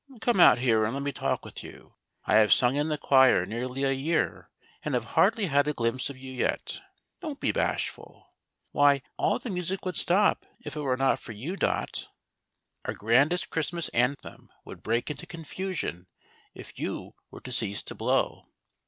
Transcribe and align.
"Come 0.19 0.39
out 0.39 0.57
here, 0.57 0.83
and 0.83 0.95
let 0.95 1.03
me 1.03 1.11
talk 1.11 1.45
with 1.45 1.63
you. 1.63 1.93
I 2.25 2.37
have 2.37 2.51
sung 2.51 2.75
in 2.75 2.87
the 2.87 2.97
choir 2.97 3.45
nearly 3.45 3.83
a 3.83 3.91
year, 3.93 4.49
and 4.81 4.95
have 4.95 5.05
hardly 5.13 5.45
had 5.45 5.67
a 5.67 5.73
glimpse 5.73 6.09
of 6.09 6.17
you 6.17 6.31
yet. 6.31 6.81
Don't 7.21 7.39
be 7.39 7.51
bashful! 7.51 8.25
Why, 8.71 9.03
all 9.17 9.37
the 9.37 9.51
music 9.51 9.85
would 9.85 9.95
stop 9.95 10.43
if 10.59 10.75
it 10.75 10.79
were 10.81 10.97
not 10.97 11.19
for 11.19 11.33
you. 11.33 11.55
Dot. 11.55 12.07
Our 12.85 12.93
9 12.93 12.97
10 12.97 12.97
HOW 12.97 12.97
DOT 12.97 12.97
HEARD 12.97 12.97
"THE 12.97 12.97
MESSIAH.' 13.35 13.45
grandest 13.45 13.49
Christmas 13.51 13.89
anthem 13.89 14.49
would 14.65 14.81
break 14.81 15.11
into 15.11 15.27
confusion 15.27 16.07
if 16.55 16.79
you 16.79 17.13
were 17.29 17.41
to 17.41 17.51
cease 17.51 17.83
to 17.83 17.93
blow. 17.93 18.45